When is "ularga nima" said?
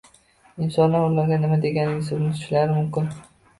1.09-1.61